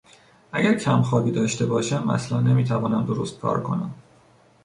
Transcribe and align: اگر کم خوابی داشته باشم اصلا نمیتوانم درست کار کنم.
اگر 0.51 0.73
کم 0.79 1.01
خوابی 1.01 1.31
داشته 1.31 1.65
باشم 1.65 2.09
اصلا 2.09 2.39
نمیتوانم 2.39 3.05
درست 3.05 3.39
کار 3.39 3.63
کنم. 3.63 3.93